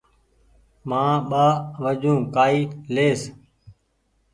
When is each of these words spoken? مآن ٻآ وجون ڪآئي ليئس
مآن 0.89 1.13
ٻآ 1.29 1.45
وجون 1.83 2.17
ڪآئي 2.35 2.59
ليئس 2.93 3.21